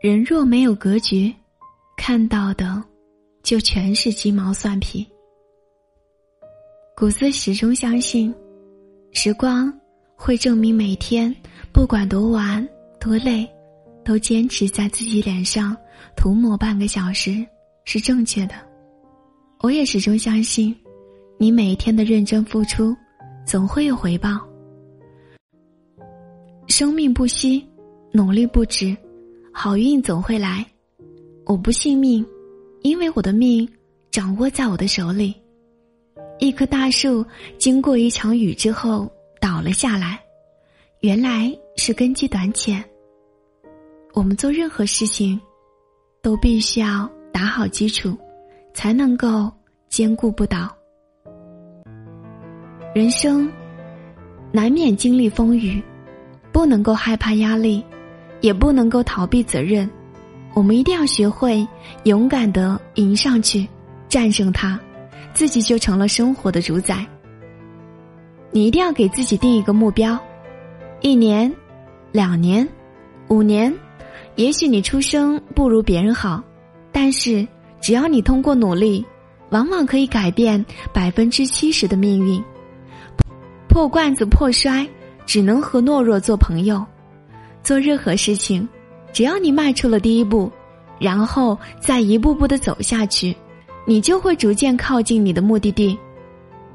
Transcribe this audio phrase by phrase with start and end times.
[0.00, 1.30] 人若没有格局，
[1.94, 2.82] 看到的
[3.42, 5.06] 就全是鸡毛蒜皮。
[6.96, 8.34] 古斯始终相信，
[9.12, 9.70] 时光
[10.16, 11.34] 会证明每天
[11.70, 12.66] 不管多晚
[12.98, 13.46] 多累，
[14.02, 15.76] 都坚持在自己脸上
[16.16, 17.46] 涂抹半个小时
[17.84, 18.54] 是正确的。
[19.60, 20.74] 我也始终相信，
[21.38, 22.96] 你每一天的认真付出，
[23.46, 24.40] 总会有回报。
[26.68, 27.62] 生命不息，
[28.14, 28.96] 努力不止，
[29.52, 30.64] 好运总会来。
[31.46, 32.24] 我不信命，
[32.82, 33.68] 因为我的命
[34.10, 35.34] 掌握在我的手里。
[36.38, 37.24] 一棵大树
[37.58, 40.18] 经过一场雨之后倒了下来，
[41.00, 42.82] 原来是根基短浅。
[44.12, 45.40] 我们做任何事情，
[46.22, 48.16] 都必须要打好基础。
[48.72, 49.50] 才能够
[49.88, 50.72] 坚固不倒。
[52.94, 53.50] 人生
[54.52, 55.82] 难免经历风雨，
[56.52, 57.84] 不能够害怕压力，
[58.40, 59.88] 也不能够逃避责任。
[60.54, 61.66] 我们一定要学会
[62.04, 63.66] 勇敢的迎上去，
[64.08, 64.78] 战胜它，
[65.32, 67.06] 自己就成了生活的主宰。
[68.50, 70.18] 你一定要给自己定一个目标，
[71.00, 71.52] 一年、
[72.12, 72.68] 两年、
[73.28, 73.72] 五年，
[74.34, 76.42] 也许你出生不如别人好，
[76.90, 77.46] 但是。
[77.82, 79.02] 只要你通过努力，
[79.48, 82.38] 往往可以改变百分之七十的命运。
[83.70, 84.86] 破罐子破摔，
[85.24, 86.84] 只能和懦弱做朋友。
[87.62, 88.68] 做任何事情，
[89.12, 90.50] 只要你迈出了第一步，
[90.98, 93.34] 然后再一步步的走下去，
[93.86, 95.98] 你就会逐渐靠近你的目的地。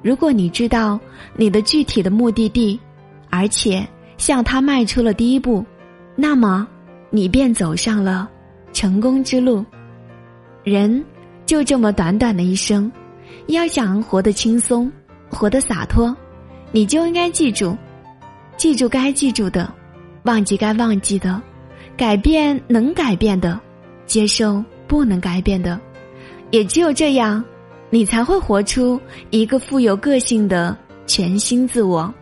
[0.01, 0.99] 如果你知道
[1.35, 2.79] 你的具体的目的地，
[3.29, 3.85] 而且
[4.17, 5.65] 向他迈出了第一步，
[6.15, 6.67] 那么
[7.09, 8.29] 你便走上了
[8.71, 9.65] 成功之路。
[10.63, 11.03] 人
[11.45, 12.91] 就这么短短的一生，
[13.47, 14.91] 要想活得轻松，
[15.29, 16.15] 活得洒脱，
[16.71, 17.75] 你就应该记住，
[18.57, 19.71] 记住该记住的，
[20.25, 21.41] 忘记该忘记的，
[21.95, 23.59] 改变能改变的，
[24.05, 25.79] 接受不能改变的。
[26.51, 27.43] 也只有这样，
[27.89, 28.99] 你才会活出
[29.29, 32.13] 一个富有个性的全新自我。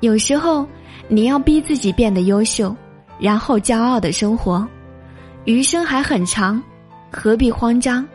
[0.00, 0.66] 有时候，
[1.06, 2.74] 你要逼自己变得优秀，
[3.20, 4.66] 然后骄傲的生活。
[5.44, 6.62] 余生还很长。
[7.14, 8.06] 何必慌张？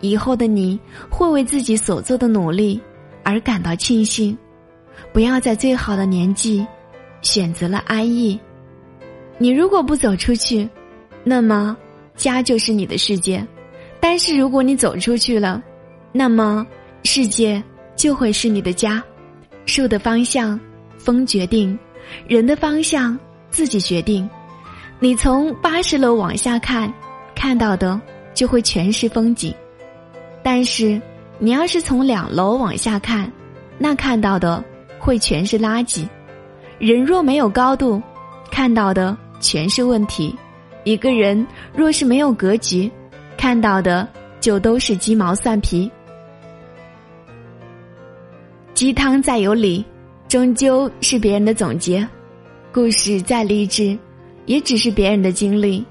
[0.00, 0.78] 以后的你
[1.10, 2.80] 会为自己所做的努力
[3.24, 4.36] 而感到庆幸。
[5.12, 6.64] 不要在最好的年纪
[7.22, 8.38] 选择了安逸。
[9.38, 10.68] 你如果不走出去，
[11.24, 11.76] 那么
[12.16, 13.40] 家就是你的世界；
[14.00, 15.62] 但是如果你走出去了，
[16.12, 16.66] 那么
[17.02, 17.62] 世界
[17.94, 19.02] 就会是你的家。
[19.66, 20.58] 树的方向，
[20.98, 21.76] 风决定；
[22.26, 23.18] 人的方向，
[23.50, 24.28] 自己决定。
[24.98, 26.92] 你从八十楼往下看，
[27.34, 28.00] 看到的。
[28.36, 29.50] 就会全是风景，
[30.42, 31.00] 但是
[31.38, 33.32] 你要是从两楼往下看，
[33.78, 34.62] 那看到的
[34.98, 36.06] 会全是垃圾。
[36.78, 37.98] 人若没有高度，
[38.50, 40.34] 看到的全是问题。
[40.82, 42.90] 一个人若是没有格局，
[43.36, 44.08] 看到的
[44.40, 45.90] 就都是鸡毛蒜皮。
[48.74, 49.84] 鸡汤再有理，
[50.26, 52.04] 终究是别人的总结；
[52.72, 53.96] 故事再励志，
[54.46, 55.84] 也只是别人的经历。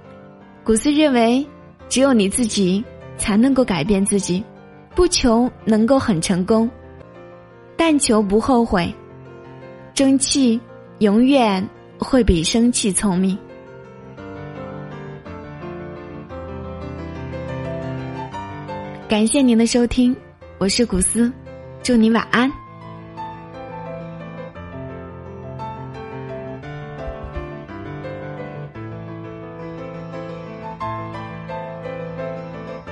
[0.63, 1.45] 古斯认为。
[1.88, 2.83] 只有你自己
[3.15, 4.44] 才能够改变自己，
[4.95, 6.67] 不求能够很成功，
[7.77, 8.91] 但求不后悔。
[9.94, 10.59] 争气
[10.97, 11.63] 永远
[11.99, 13.38] 会比生气聪明。
[19.07, 20.16] 感谢您的收听，
[20.57, 21.31] 我是古斯，
[21.83, 22.51] 祝您晚安。